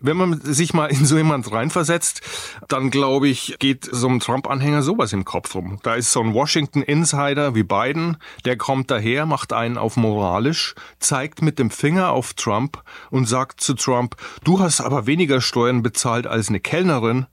Wenn 0.00 0.16
man 0.16 0.40
sich 0.40 0.74
mal 0.74 0.86
in 0.86 1.06
so 1.06 1.16
jemand 1.16 1.50
reinversetzt, 1.50 2.20
dann 2.68 2.90
glaube 2.90 3.28
ich, 3.28 3.56
geht 3.58 3.88
so 3.90 4.06
einem 4.06 4.20
Trump-Anhänger 4.20 4.82
sowas 4.82 5.12
im 5.12 5.24
Kopf 5.24 5.56
rum. 5.56 5.80
Da 5.82 5.94
ist 5.94 6.12
so 6.12 6.20
ein 6.20 6.34
Washington-Insider 6.34 7.56
wie 7.56 7.64
Biden, 7.64 8.16
der 8.44 8.56
kommt 8.56 8.92
daher, 8.92 9.26
macht 9.26 9.52
einen 9.52 9.76
auf 9.76 9.96
moralisch, 9.96 10.76
zeigt 11.00 11.42
mit 11.42 11.58
dem 11.58 11.70
Finger 11.70 12.10
auf 12.10 12.34
Trump 12.34 12.82
und 13.10 13.26
sagt 13.26 13.60
zu 13.60 13.74
Trump, 13.74 14.14
du 14.44 14.60
hast 14.60 14.80
aber 14.80 15.06
weniger 15.06 15.40
Steuern 15.40 15.82
bezahlt 15.82 16.28
als 16.28 16.48
eine 16.48 16.60
Kellnerin. 16.60 17.26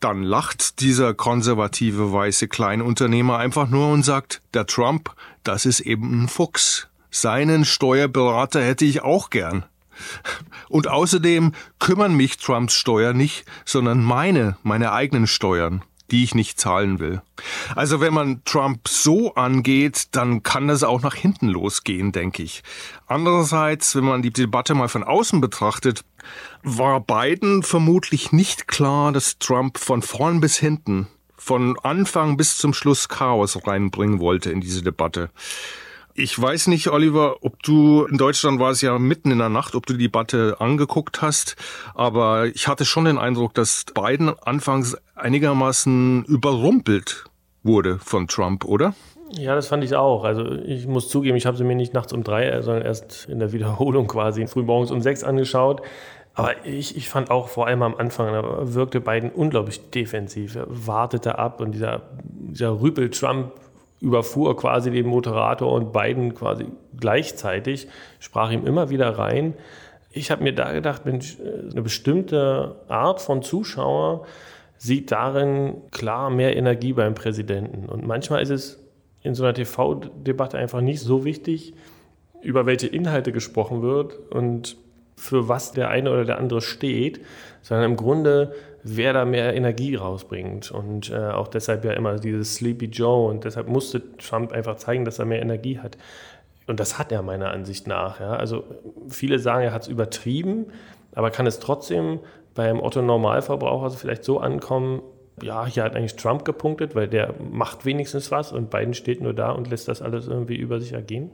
Dann 0.00 0.22
lacht 0.22 0.80
dieser 0.80 1.12
konservative 1.12 2.12
weiße 2.12 2.48
Kleinunternehmer 2.48 3.36
einfach 3.36 3.68
nur 3.68 3.92
und 3.92 4.02
sagt, 4.02 4.40
der 4.54 4.66
Trump, 4.66 5.14
das 5.42 5.66
ist 5.66 5.80
eben 5.80 6.24
ein 6.24 6.28
Fuchs. 6.28 6.88
Seinen 7.10 7.64
Steuerberater 7.64 8.62
hätte 8.62 8.84
ich 8.84 9.02
auch 9.02 9.30
gern. 9.30 9.64
Und 10.68 10.88
außerdem 10.88 11.52
kümmern 11.78 12.14
mich 12.14 12.38
Trumps 12.38 12.74
Steuern 12.74 13.16
nicht, 13.16 13.44
sondern 13.64 14.02
meine, 14.02 14.56
meine 14.62 14.92
eigenen 14.92 15.26
Steuern. 15.26 15.82
die 16.10 16.22
ich 16.22 16.34
nicht 16.34 16.60
zahlen 16.60 17.00
will. 17.00 17.20
Also 17.74 18.00
wenn 18.00 18.14
man 18.14 18.42
Trump 18.44 18.88
so 18.88 19.34
angeht, 19.34 20.08
dann 20.12 20.42
kann 20.42 20.68
das 20.68 20.84
auch 20.84 21.02
nach 21.02 21.14
hinten 21.14 21.48
losgehen, 21.48 22.12
denke 22.12 22.42
ich. 22.42 22.62
Andererseits, 23.06 23.96
wenn 23.96 24.04
man 24.04 24.22
die 24.22 24.32
Debatte 24.32 24.74
mal 24.74 24.88
von 24.88 25.02
außen 25.02 25.40
betrachtet, 25.40 26.04
war 26.62 27.00
Biden 27.00 27.62
vermutlich 27.62 28.32
nicht 28.32 28.68
klar, 28.68 29.12
dass 29.12 29.38
Trump 29.38 29.78
von 29.78 30.02
vorn 30.02 30.40
bis 30.40 30.56
hinten, 30.56 31.08
von 31.36 31.78
Anfang 31.80 32.36
bis 32.36 32.56
zum 32.56 32.72
Schluss 32.72 33.08
Chaos 33.08 33.66
reinbringen 33.66 34.20
wollte 34.20 34.50
in 34.50 34.60
diese 34.60 34.82
Debatte. 34.82 35.30
Ich 36.18 36.40
weiß 36.40 36.68
nicht, 36.68 36.88
Oliver, 36.88 37.36
ob 37.42 37.62
du 37.62 38.06
in 38.06 38.16
Deutschland 38.16 38.58
war 38.58 38.70
es 38.70 38.80
ja 38.80 38.98
mitten 38.98 39.30
in 39.30 39.36
der 39.36 39.50
Nacht, 39.50 39.74
ob 39.74 39.84
du 39.84 39.92
die 39.92 40.04
Debatte 40.04 40.56
angeguckt 40.60 41.20
hast, 41.20 41.56
aber 41.94 42.46
ich 42.46 42.68
hatte 42.68 42.86
schon 42.86 43.04
den 43.04 43.18
Eindruck, 43.18 43.52
dass 43.52 43.84
Biden 43.94 44.30
anfangs 44.30 44.96
einigermaßen 45.14 46.24
überrumpelt 46.24 47.26
wurde 47.62 47.98
von 47.98 48.28
Trump, 48.28 48.64
oder? 48.64 48.94
Ja, 49.32 49.54
das 49.54 49.68
fand 49.68 49.84
ich 49.84 49.94
auch. 49.94 50.24
Also 50.24 50.52
ich 50.52 50.86
muss 50.86 51.10
zugeben, 51.10 51.36
ich 51.36 51.44
habe 51.44 51.58
sie 51.58 51.64
mir 51.64 51.74
nicht 51.74 51.92
nachts 51.92 52.14
um 52.14 52.24
drei, 52.24 52.62
sondern 52.62 52.86
erst 52.86 53.28
in 53.28 53.38
der 53.38 53.52
Wiederholung 53.52 54.06
quasi 54.06 54.46
frühmorgens 54.46 54.90
um 54.90 55.02
sechs 55.02 55.22
angeschaut. 55.22 55.82
Aber 56.32 56.64
ich, 56.64 56.96
ich 56.96 57.10
fand 57.10 57.30
auch 57.30 57.48
vor 57.48 57.66
allem 57.66 57.82
am 57.82 57.94
Anfang, 57.94 58.32
da 58.32 58.74
wirkte 58.74 59.02
Biden 59.02 59.30
unglaublich 59.30 59.90
defensiv. 59.90 60.54
Er 60.54 60.66
wartete 60.68 61.38
ab 61.38 61.60
und 61.60 61.72
dieser, 61.72 62.02
dieser 62.24 62.80
Rüpel-Trump 62.80 63.52
überfuhr 64.00 64.56
quasi 64.56 64.90
den 64.90 65.06
Moderator 65.06 65.72
und 65.72 65.92
Biden 65.92 66.34
quasi 66.34 66.66
gleichzeitig, 66.98 67.88
sprach 68.18 68.50
ihm 68.50 68.66
immer 68.66 68.90
wieder 68.90 69.18
rein. 69.18 69.54
Ich 70.10 70.30
habe 70.30 70.42
mir 70.42 70.54
da 70.54 70.72
gedacht, 70.72 71.04
Mensch, 71.04 71.38
eine 71.40 71.82
bestimmte 71.82 72.76
Art 72.88 73.20
von 73.20 73.42
Zuschauer 73.42 74.26
sieht 74.78 75.10
darin 75.12 75.82
klar 75.90 76.30
mehr 76.30 76.56
Energie 76.56 76.92
beim 76.92 77.14
Präsidenten. 77.14 77.86
Und 77.88 78.06
manchmal 78.06 78.42
ist 78.42 78.50
es 78.50 78.82
in 79.22 79.34
so 79.34 79.44
einer 79.44 79.54
TV-Debatte 79.54 80.58
einfach 80.58 80.80
nicht 80.80 81.00
so 81.00 81.24
wichtig, 81.24 81.74
über 82.42 82.66
welche 82.66 82.86
Inhalte 82.86 83.32
gesprochen 83.32 83.82
wird 83.82 84.18
und 84.30 84.76
für 85.16 85.48
was 85.48 85.72
der 85.72 85.88
eine 85.88 86.12
oder 86.12 86.24
der 86.24 86.38
andere 86.38 86.60
steht, 86.60 87.20
sondern 87.62 87.90
im 87.90 87.96
Grunde 87.96 88.54
wer 88.88 89.12
da 89.12 89.24
mehr 89.24 89.54
Energie 89.54 89.94
rausbringt. 89.96 90.70
Und 90.70 91.10
äh, 91.10 91.16
auch 91.16 91.48
deshalb 91.48 91.84
ja 91.84 91.92
immer 91.92 92.18
dieses 92.18 92.56
Sleepy 92.56 92.86
Joe. 92.86 93.28
Und 93.28 93.44
deshalb 93.44 93.68
musste 93.68 94.16
Trump 94.16 94.52
einfach 94.52 94.76
zeigen, 94.76 95.04
dass 95.04 95.18
er 95.18 95.24
mehr 95.24 95.42
Energie 95.42 95.78
hat. 95.78 95.96
Und 96.66 96.80
das 96.80 96.98
hat 96.98 97.12
er 97.12 97.22
meiner 97.22 97.50
Ansicht 97.50 97.86
nach. 97.86 98.20
Ja. 98.20 98.34
Also 98.34 98.64
viele 99.08 99.38
sagen, 99.38 99.64
er 99.64 99.72
hat 99.72 99.82
es 99.82 99.88
übertrieben, 99.88 100.66
aber 101.14 101.30
kann 101.30 101.46
es 101.46 101.60
trotzdem 101.60 102.20
beim 102.54 102.80
Otto 102.80 103.02
Normalverbraucher 103.02 103.90
vielleicht 103.90 104.24
so 104.24 104.40
ankommen, 104.40 105.02
ja, 105.42 105.66
hier 105.66 105.84
hat 105.84 105.94
eigentlich 105.94 106.16
Trump 106.16 106.44
gepunktet, 106.44 106.94
weil 106.94 107.08
der 107.08 107.34
macht 107.38 107.84
wenigstens 107.84 108.30
was 108.30 108.52
und 108.52 108.70
Biden 108.70 108.94
steht 108.94 109.20
nur 109.20 109.34
da 109.34 109.50
und 109.50 109.68
lässt 109.68 109.86
das 109.86 110.00
alles 110.00 110.26
irgendwie 110.26 110.56
über 110.56 110.80
sich 110.80 110.92
ergehen? 110.92 111.30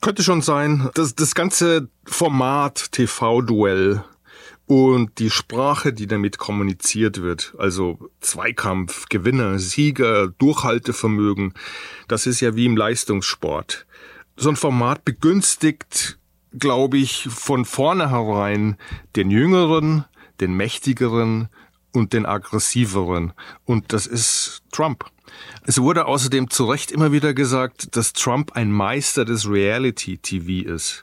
Könnte 0.00 0.22
schon 0.22 0.42
sein. 0.42 0.90
Das, 0.94 1.14
das 1.14 1.34
ganze 1.34 1.88
Format 2.04 2.90
TV-Duell 2.92 4.02
und 4.70 5.18
die 5.18 5.30
Sprache, 5.30 5.92
die 5.92 6.06
damit 6.06 6.38
kommuniziert 6.38 7.20
wird, 7.20 7.56
also 7.58 8.08
Zweikampf, 8.20 9.08
Gewinner, 9.08 9.58
Sieger, 9.58 10.28
Durchhaltevermögen, 10.28 11.54
das 12.06 12.24
ist 12.28 12.38
ja 12.38 12.54
wie 12.54 12.66
im 12.66 12.76
Leistungssport. 12.76 13.84
So 14.36 14.48
ein 14.48 14.54
Format 14.54 15.04
begünstigt, 15.04 16.20
glaube 16.56 16.98
ich, 16.98 17.26
von 17.28 17.64
vornherein 17.64 18.76
den 19.16 19.32
Jüngeren, 19.32 20.04
den 20.40 20.54
Mächtigeren 20.54 21.48
und 21.90 22.12
den 22.12 22.24
Aggressiveren. 22.24 23.32
Und 23.64 23.92
das 23.92 24.06
ist 24.06 24.62
Trump. 24.70 25.04
Es 25.64 25.82
wurde 25.82 26.06
außerdem 26.06 26.48
zu 26.48 26.66
Recht 26.66 26.92
immer 26.92 27.10
wieder 27.10 27.34
gesagt, 27.34 27.96
dass 27.96 28.12
Trump 28.12 28.52
ein 28.52 28.70
Meister 28.70 29.24
des 29.24 29.50
Reality-TV 29.50 30.70
ist 30.72 31.02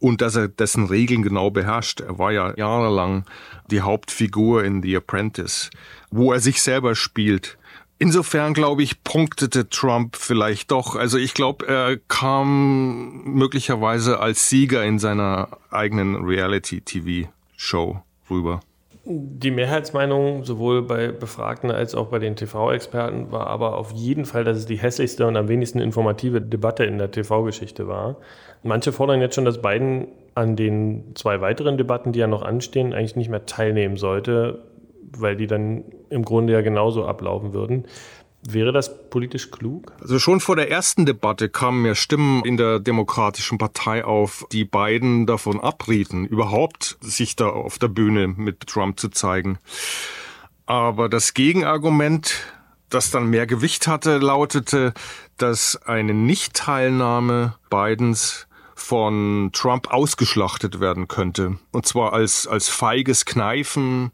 und 0.00 0.20
dass 0.20 0.36
er 0.36 0.48
dessen 0.48 0.86
Regeln 0.86 1.22
genau 1.22 1.50
beherrscht. 1.50 2.00
Er 2.00 2.18
war 2.18 2.32
ja 2.32 2.54
jahrelang 2.56 3.24
die 3.70 3.80
Hauptfigur 3.80 4.64
in 4.64 4.82
The 4.82 4.96
Apprentice, 4.96 5.70
wo 6.10 6.32
er 6.32 6.40
sich 6.40 6.62
selber 6.62 6.94
spielt. 6.94 7.58
Insofern 7.98 8.52
glaube 8.52 8.82
ich, 8.82 9.02
punktete 9.04 9.70
Trump 9.70 10.16
vielleicht 10.16 10.70
doch. 10.70 10.96
Also 10.96 11.16
ich 11.16 11.32
glaube, 11.32 11.66
er 11.66 11.96
kam 11.96 13.24
möglicherweise 13.24 14.20
als 14.20 14.50
Sieger 14.50 14.84
in 14.84 14.98
seiner 14.98 15.48
eigenen 15.70 16.24
Reality-TV-Show 16.24 18.02
rüber. 18.28 18.60
Die 19.08 19.52
Mehrheitsmeinung 19.52 20.42
sowohl 20.42 20.82
bei 20.82 21.12
Befragten 21.12 21.70
als 21.70 21.94
auch 21.94 22.08
bei 22.08 22.18
den 22.18 22.34
TV-Experten 22.34 23.30
war 23.30 23.46
aber 23.46 23.78
auf 23.78 23.92
jeden 23.92 24.24
Fall, 24.24 24.42
dass 24.42 24.56
es 24.56 24.66
die 24.66 24.78
hässlichste 24.78 25.28
und 25.28 25.36
am 25.36 25.46
wenigsten 25.46 25.78
informative 25.78 26.40
Debatte 26.40 26.82
in 26.82 26.98
der 26.98 27.12
TV-Geschichte 27.12 27.86
war. 27.86 28.16
Manche 28.64 28.90
fordern 28.90 29.20
jetzt 29.20 29.36
schon, 29.36 29.44
dass 29.44 29.62
Biden 29.62 30.08
an 30.34 30.56
den 30.56 31.14
zwei 31.14 31.40
weiteren 31.40 31.78
Debatten, 31.78 32.10
die 32.10 32.18
ja 32.18 32.26
noch 32.26 32.42
anstehen, 32.42 32.92
eigentlich 32.92 33.14
nicht 33.14 33.30
mehr 33.30 33.46
teilnehmen 33.46 33.96
sollte, 33.96 34.64
weil 35.16 35.36
die 35.36 35.46
dann 35.46 35.84
im 36.10 36.24
Grunde 36.24 36.54
ja 36.54 36.62
genauso 36.62 37.04
ablaufen 37.04 37.52
würden. 37.52 37.84
Wäre 38.48 38.72
das 38.72 39.08
politisch 39.10 39.50
klug? 39.50 39.92
Also 40.00 40.18
schon 40.18 40.40
vor 40.40 40.56
der 40.56 40.70
ersten 40.70 41.06
Debatte 41.06 41.48
kamen 41.48 41.84
ja 41.84 41.94
Stimmen 41.94 42.44
in 42.44 42.56
der 42.56 42.80
Demokratischen 42.80 43.58
Partei 43.58 44.04
auf, 44.04 44.46
die 44.52 44.64
beiden 44.64 45.26
davon 45.26 45.60
abrieten, 45.60 46.26
überhaupt 46.26 46.96
sich 47.00 47.36
da 47.36 47.48
auf 47.48 47.78
der 47.78 47.88
Bühne 47.88 48.28
mit 48.28 48.66
Trump 48.66 49.00
zu 49.00 49.08
zeigen. 49.08 49.58
Aber 50.66 51.08
das 51.08 51.34
Gegenargument, 51.34 52.34
das 52.88 53.10
dann 53.10 53.30
mehr 53.30 53.46
Gewicht 53.46 53.86
hatte, 53.86 54.18
lautete, 54.18 54.92
dass 55.38 55.80
eine 55.84 56.14
Nichtteilnahme 56.14 57.54
Bidens 57.70 58.46
von 58.74 59.50
Trump 59.52 59.90
ausgeschlachtet 59.92 60.80
werden 60.80 61.08
könnte. 61.08 61.58
Und 61.72 61.86
zwar 61.86 62.12
als, 62.12 62.46
als 62.46 62.68
feiges 62.68 63.24
Kneifen, 63.24 64.12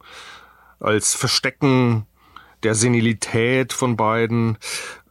als 0.79 1.15
Verstecken 1.15 2.07
der 2.63 2.75
Senilität 2.75 3.73
von 3.73 3.97
beiden. 3.97 4.59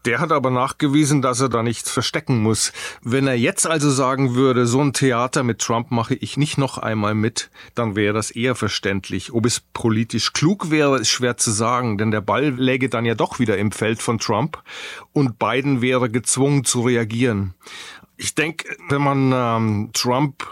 Der 0.06 0.20
hat 0.20 0.32
aber 0.32 0.50
nachgewiesen, 0.50 1.22
dass 1.22 1.42
er 1.42 1.50
da 1.50 1.62
nichts 1.62 1.92
verstecken 1.92 2.42
muss. 2.42 2.74
Wenn 3.04 3.28
er 3.28 3.36
jetzt 3.36 3.68
also 3.68 3.92
sagen 3.92 4.34
würde, 4.34 4.66
so 4.66 4.82
ein 4.82 4.94
Theater 4.94 5.44
mit 5.44 5.60
Trump 5.60 5.92
mache 5.92 6.16
ich 6.16 6.38
nicht 6.38 6.58
noch 6.58 6.80
einmal 6.80 7.14
mit, 7.14 7.52
dann 7.76 7.96
wäre 7.96 8.14
das 8.14 8.32
eher 8.32 8.56
verständlich. 8.56 9.32
Ob 9.32 9.46
es 9.46 9.60
politisch 9.60 10.34
klug 10.34 10.72
wäre, 10.72 10.98
ist 10.98 11.10
schwer 11.10 11.38
zu 11.38 11.52
sagen, 11.52 12.00
denn 12.00 12.10
der 12.10 12.22
Ball 12.22 12.50
läge 12.50 12.90
dann 12.90 13.06
ja 13.06 13.14
doch 13.14 13.38
wieder 13.38 13.60
im 13.60 13.72
Feld 13.72 14.02
von 14.02 14.18
Trump 14.18 14.64
und 15.14 15.38
Biden 15.38 15.82
wäre 15.82 16.10
gezwungen 16.10 16.64
zu 16.64 16.82
reagieren. 16.82 17.54
Ich 18.18 18.34
denke, 18.34 18.76
wenn 18.90 19.02
man 19.02 19.32
ähm, 19.34 19.90
Trump 19.94 20.48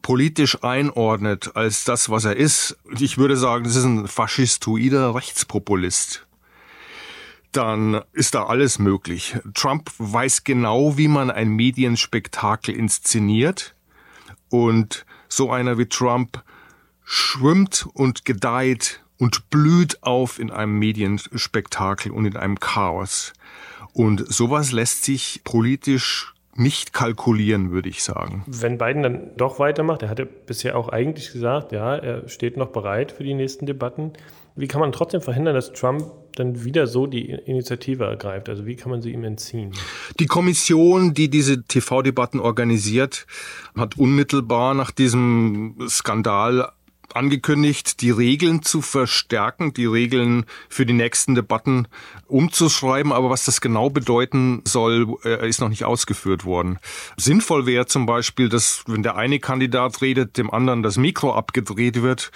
politisch 0.00 0.62
einordnet 0.62 1.50
als 1.56 1.84
das, 1.84 2.08
was 2.08 2.24
er 2.24 2.36
ist, 2.36 2.78
ich 2.98 3.18
würde 3.18 3.36
sagen, 3.36 3.64
das 3.64 3.76
ist 3.76 3.84
ein 3.84 4.06
faschistoider 4.06 5.14
Rechtspopulist 5.14 6.27
dann 7.52 8.02
ist 8.12 8.34
da 8.34 8.44
alles 8.44 8.78
möglich. 8.78 9.36
Trump 9.54 9.90
weiß 9.98 10.44
genau, 10.44 10.96
wie 10.98 11.08
man 11.08 11.30
ein 11.30 11.48
Medienspektakel 11.48 12.74
inszeniert 12.74 13.74
und 14.50 15.06
so 15.28 15.50
einer 15.50 15.78
wie 15.78 15.86
Trump 15.86 16.42
schwimmt 17.04 17.88
und 17.94 18.24
gedeiht 18.24 19.02
und 19.18 19.50
blüht 19.50 20.02
auf 20.02 20.38
in 20.38 20.50
einem 20.50 20.78
Medienspektakel 20.78 22.12
und 22.12 22.26
in 22.26 22.36
einem 22.36 22.60
Chaos. 22.60 23.32
Und 23.92 24.32
sowas 24.32 24.72
lässt 24.72 25.04
sich 25.04 25.40
politisch 25.44 26.34
nicht 26.54 26.92
kalkulieren, 26.92 27.70
würde 27.70 27.88
ich 27.88 28.02
sagen. 28.02 28.44
Wenn 28.46 28.78
Biden 28.78 29.02
dann 29.02 29.36
doch 29.36 29.58
weitermacht, 29.58 30.02
er 30.02 30.08
hatte 30.08 30.26
bisher 30.26 30.76
auch 30.76 30.88
eigentlich 30.88 31.32
gesagt, 31.32 31.72
ja, 31.72 31.96
er 31.96 32.28
steht 32.28 32.56
noch 32.56 32.68
bereit 32.68 33.12
für 33.12 33.22
die 33.22 33.34
nächsten 33.34 33.64
Debatten. 33.64 34.12
Wie 34.58 34.66
kann 34.66 34.80
man 34.80 34.90
trotzdem 34.90 35.20
verhindern, 35.20 35.54
dass 35.54 35.72
Trump 35.72 36.04
dann 36.34 36.64
wieder 36.64 36.88
so 36.88 37.06
die 37.06 37.30
Initiative 37.30 38.02
ergreift? 38.04 38.48
Also 38.48 38.66
wie 38.66 38.74
kann 38.74 38.90
man 38.90 39.00
sie 39.00 39.12
ihm 39.12 39.22
entziehen? 39.22 39.72
Die 40.18 40.26
Kommission, 40.26 41.14
die 41.14 41.30
diese 41.30 41.62
TV-Debatten 41.62 42.40
organisiert, 42.40 43.28
hat 43.76 43.96
unmittelbar 43.98 44.74
nach 44.74 44.90
diesem 44.90 45.76
Skandal 45.88 46.72
angekündigt, 47.14 48.00
die 48.02 48.10
Regeln 48.10 48.62
zu 48.62 48.82
verstärken, 48.82 49.72
die 49.74 49.86
Regeln 49.86 50.44
für 50.68 50.84
die 50.84 50.92
nächsten 50.92 51.36
Debatten 51.36 51.86
umzuschreiben. 52.26 53.12
Aber 53.12 53.30
was 53.30 53.44
das 53.44 53.60
genau 53.60 53.90
bedeuten 53.90 54.62
soll, 54.66 55.16
äh, 55.24 55.48
ist 55.48 55.60
noch 55.60 55.68
nicht 55.68 55.84
ausgeführt 55.84 56.44
worden. 56.44 56.80
Sinnvoll 57.16 57.64
wäre 57.64 57.86
zum 57.86 58.06
Beispiel, 58.06 58.48
dass 58.48 58.82
wenn 58.88 59.04
der 59.04 59.14
eine 59.14 59.38
Kandidat 59.38 60.02
redet, 60.02 60.36
dem 60.36 60.50
anderen 60.50 60.82
das 60.82 60.96
Mikro 60.96 61.32
abgedreht 61.32 62.02
wird 62.02 62.32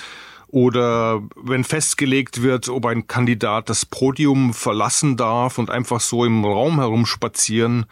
oder 0.53 1.23
wenn 1.35 1.65
festgelegt 1.65 2.43
wird, 2.43 2.69
ob 2.69 2.87
ein 2.87 3.07
Kandidat 3.09 3.71
das 3.71 3.87
Podium 3.87 4.53
verlassen 4.53 5.17
darf 5.17 5.59
und 5.59 5.71
einfach 5.71 5.99
so 5.99 6.25
im 6.25 6.45
Raum 6.45 6.79
herumspazieren 6.79 7.87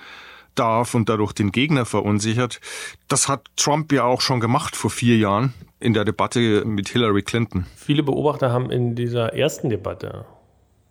darf 0.54 0.94
und 0.94 1.08
dadurch 1.08 1.32
den 1.32 1.52
Gegner 1.52 1.86
verunsichert. 1.86 2.60
Das 3.08 3.28
hat 3.28 3.46
Trump 3.56 3.90
ja 3.92 4.04
auch 4.04 4.20
schon 4.20 4.40
gemacht 4.40 4.76
vor 4.76 4.90
vier 4.90 5.16
Jahren 5.16 5.54
in 5.80 5.94
der 5.94 6.04
Debatte 6.04 6.64
mit 6.66 6.90
Hillary 6.90 7.22
Clinton. 7.22 7.64
Viele 7.76 8.02
Beobachter 8.02 8.52
haben 8.52 8.70
in 8.70 8.94
dieser 8.94 9.32
ersten 9.32 9.70
Debatte 9.70 10.26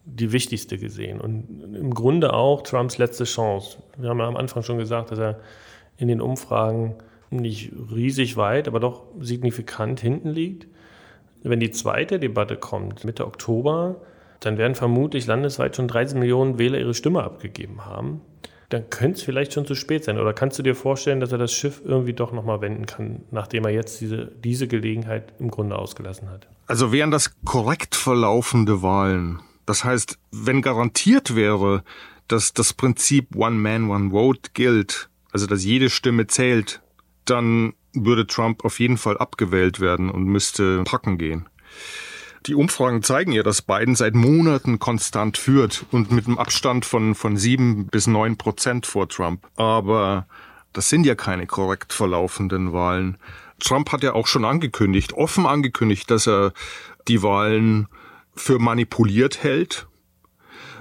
die 0.05 0.31
wichtigste 0.31 0.79
gesehen 0.79 1.21
und 1.21 1.75
im 1.75 1.93
Grunde 1.93 2.33
auch 2.33 2.63
Trumps 2.63 2.97
letzte 2.97 3.25
Chance. 3.25 3.77
Wir 3.95 4.09
haben 4.09 4.17
ja 4.17 4.27
am 4.27 4.37
Anfang 4.37 4.63
schon 4.63 4.79
gesagt, 4.79 5.11
dass 5.11 5.19
er 5.19 5.39
in 5.97 6.07
den 6.07 6.19
Umfragen 6.19 6.95
nicht 7.29 7.71
riesig 7.91 8.37
weit, 8.37 8.67
aber 8.67 8.79
doch 8.79 9.03
signifikant 9.19 9.99
hinten 9.99 10.29
liegt. 10.29 10.65
Wenn 11.43 11.59
die 11.59 11.71
zweite 11.71 12.19
Debatte 12.19 12.57
kommt, 12.57 13.03
Mitte 13.05 13.25
Oktober, 13.25 14.01
dann 14.39 14.57
werden 14.57 14.75
vermutlich 14.75 15.27
landesweit 15.27 15.75
schon 15.75 15.87
30 15.87 16.17
Millionen 16.17 16.59
Wähler 16.59 16.79
ihre 16.79 16.93
Stimme 16.93 17.23
abgegeben 17.23 17.85
haben. 17.85 18.21
Dann 18.69 18.89
könnte 18.89 19.17
es 19.17 19.23
vielleicht 19.23 19.53
schon 19.53 19.65
zu 19.65 19.73
spät 19.73 20.03
sein. 20.03 20.19
Oder 20.19 20.33
kannst 20.33 20.59
du 20.59 20.63
dir 20.63 20.75
vorstellen, 20.75 21.19
dass 21.19 21.31
er 21.31 21.39
das 21.39 21.51
Schiff 21.51 21.81
irgendwie 21.83 22.13
doch 22.13 22.31
nochmal 22.31 22.61
wenden 22.61 22.85
kann, 22.85 23.23
nachdem 23.31 23.65
er 23.65 23.71
jetzt 23.71 23.99
diese, 23.99 24.27
diese 24.43 24.67
Gelegenheit 24.67 25.33
im 25.39 25.49
Grunde 25.49 25.77
ausgelassen 25.77 26.29
hat? 26.29 26.47
Also 26.67 26.91
wären 26.91 27.09
das 27.09 27.31
korrekt 27.43 27.95
verlaufende 27.95 28.83
Wahlen. 28.83 29.39
Das 29.65 29.83
heißt, 29.83 30.19
wenn 30.31 30.61
garantiert 30.61 31.35
wäre, 31.35 31.83
dass 32.27 32.53
das 32.53 32.73
Prinzip 32.73 33.35
One 33.35 33.55
Man, 33.55 33.89
One 33.89 34.11
Vote 34.11 34.51
gilt, 34.53 35.09
also 35.31 35.47
dass 35.47 35.65
jede 35.65 35.89
Stimme 35.89 36.27
zählt, 36.27 36.81
dann 37.25 37.73
würde 37.93 38.27
Trump 38.27 38.65
auf 38.65 38.79
jeden 38.79 38.97
Fall 38.97 39.17
abgewählt 39.17 39.79
werden 39.79 40.09
und 40.09 40.23
müsste 40.25 40.83
packen 40.83 41.17
gehen. 41.17 41.47
Die 42.45 42.55
Umfragen 42.55 43.03
zeigen 43.03 43.31
ja, 43.31 43.43
dass 43.43 43.61
Biden 43.61 43.95
seit 43.95 44.15
Monaten 44.15 44.79
konstant 44.79 45.37
führt 45.37 45.85
und 45.91 46.11
mit 46.11 46.25
einem 46.25 46.37
Abstand 46.37 46.85
von, 46.85 47.13
von 47.13 47.35
sieben 47.35 47.87
bis 47.87 48.07
neun 48.07 48.37
Prozent 48.37 48.85
vor 48.85 49.09
Trump. 49.09 49.45
Aber 49.57 50.25
das 50.71 50.89
sind 50.89 51.05
ja 51.05 51.15
keine 51.15 51.47
korrekt 51.47 51.91
verlaufenden 51.91 52.71
Wahlen. 52.71 53.17
Trump 53.59 53.91
hat 53.91 54.03
ja 54.03 54.13
auch 54.13 54.27
schon 54.27 54.45
angekündigt, 54.45 55.13
offen 55.13 55.45
angekündigt, 55.45 56.09
dass 56.09 56.27
er 56.27 56.53
die 57.07 57.21
Wahlen 57.23 57.87
für 58.35 58.57
manipuliert 58.57 59.43
hält. 59.43 59.87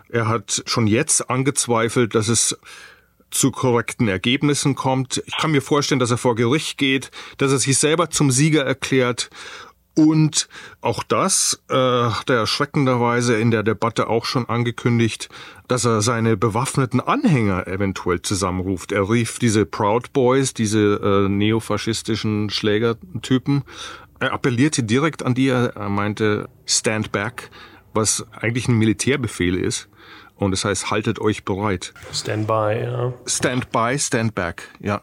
Er 0.09 0.29
hat 0.29 0.63
schon 0.67 0.87
jetzt 0.87 1.29
angezweifelt, 1.29 2.15
dass 2.15 2.29
es 2.29 2.57
zu 3.31 3.51
korrekten 3.51 4.09
Ergebnissen 4.09 4.75
kommt. 4.75 5.23
Ich 5.27 5.37
kann 5.37 5.51
mir 5.51 5.63
vorstellen, 5.63 5.99
dass 5.99 6.11
er 6.11 6.19
vor 6.19 6.35
Gericht 6.35 6.79
geht, 6.79 7.11
dass 7.37 7.53
er 7.53 7.59
sich 7.59 7.79
selber 7.79 8.11
zum 8.11 8.31
Sieger 8.31 8.65
erklärt. 8.65 9.31
Und 9.95 10.49
auch 10.81 11.03
das 11.03 11.61
äh, 11.69 11.75
hat 11.75 12.31
er 12.31 12.37
erschreckenderweise 12.37 13.37
in 13.37 13.51
der 13.51 13.65
Debatte 13.65 14.07
auch 14.07 14.27
schon 14.27 14.49
angekündigt, 14.49 15.29
dass 15.67 15.85
er 15.85 16.03
seine 16.03 16.37
bewaffneten 16.37 17.01
Anhänger 17.01 17.67
eventuell 17.67 18.23
zusammenruft. 18.23 18.93
Er 18.93 19.11
rief 19.11 19.41
diese 19.41 19.67
Proud 19.67 20.13
Boys, 20.13 20.55
diese 20.55 21.01
äh, 21.03 21.29
neofaschistischen 21.29 22.49
Schlägertypen. 22.49 23.65
Er 24.21 24.33
appellierte 24.33 24.85
direkt 24.85 25.25
an 25.25 25.35
die, 25.35 25.49
er 25.49 25.89
meinte 25.89 26.49
Stand 26.65 27.11
back, 27.11 27.51
was 27.93 28.25
eigentlich 28.33 28.69
ein 28.69 28.79
Militärbefehl 28.79 29.57
ist. 29.57 29.89
Und 30.39 30.53
es 30.53 30.63
das 30.63 30.71
heißt, 30.71 30.91
haltet 30.91 31.21
euch 31.21 31.45
bereit. 31.45 31.93
Stand 32.13 32.47
by, 32.47 32.81
ja. 32.83 33.13
Stand 33.27 33.71
by, 33.71 33.99
stand 33.99 34.35
back, 34.35 34.71
ja. 34.81 35.01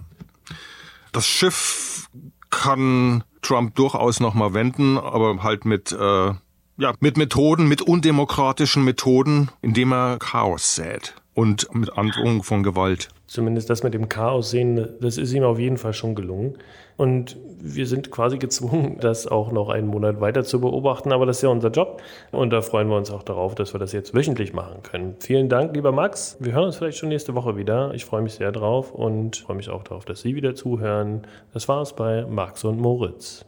Das 1.12 1.28
Schiff 1.28 2.10
kann 2.50 3.24
Trump 3.42 3.76
durchaus 3.76 4.20
nochmal 4.20 4.54
wenden, 4.54 4.98
aber 4.98 5.44
halt 5.44 5.66
mit, 5.66 5.92
äh, 5.92 6.34
ja, 6.78 6.94
mit 7.00 7.18
Methoden, 7.18 7.68
mit 7.68 7.82
undemokratischen 7.82 8.84
Methoden, 8.84 9.50
indem 9.62 9.94
er 9.94 10.18
Chaos 10.20 10.76
sät 10.76 11.16
und 11.36 11.68
mit 11.76 11.96
Androhung 11.98 12.42
von 12.42 12.64
Gewalt. 12.64 13.10
Zumindest 13.28 13.70
das 13.70 13.84
mit 13.84 13.94
dem 13.94 14.10
Chaos 14.10 14.50
sehen, 14.50 14.88
das 15.02 15.18
ist 15.18 15.34
ihm 15.34 15.44
auf 15.44 15.60
jeden 15.60 15.78
Fall 15.78 15.94
schon 15.94 16.16
gelungen. 16.16 16.58
Und 16.98 17.38
wir 17.60 17.88
sind 17.88 18.10
quasi 18.10 18.38
gezwungen, 18.38 18.98
das 19.02 19.28
auch 19.28 19.52
noch 19.52 19.70
einen 19.70 19.88
Monat 19.88 20.22
weiter 20.22 20.44
zu 20.44 20.62
beobachten, 20.62 21.12
aber 21.12 21.26
das 21.26 21.38
ist 21.38 21.42
ja 21.44 21.50
unser 21.50 21.70
Job. 21.70 22.02
Und 22.32 22.52
da 22.52 22.62
freuen 22.62 22.88
wir 22.88 22.96
uns 22.96 23.12
auch 23.12 23.24
darauf, 23.24 23.54
dass 23.54 23.74
wir 23.74 23.80
das 23.80 23.92
jetzt 23.92 24.16
wöchentlich 24.16 24.54
machen 24.54 24.82
können. 24.82 25.16
Vielen 25.20 25.50
Dank, 25.50 25.76
lieber 25.76 25.92
Max. 25.92 26.38
Wir 26.40 26.54
hören 26.54 26.66
uns 26.66 26.78
vielleicht 26.78 26.98
schon 26.98 27.10
nächste 27.10 27.36
Woche 27.36 27.58
wieder. 27.58 27.94
Ich 27.94 28.06
freue 28.06 28.22
mich 28.22 28.36
sehr 28.36 28.54
drauf 28.54 28.94
und 28.94 29.36
freue 29.36 29.58
mich 29.58 29.70
auch 29.70 29.84
darauf, 29.84 30.06
dass 30.06 30.22
Sie 30.22 30.36
wieder 30.36 30.56
zuhören. 30.56 31.24
Das 31.54 31.68
war 31.68 31.82
es 31.82 31.94
bei 31.94 32.26
Max 32.26 32.64
und 32.64 32.80
Moritz. 32.80 33.46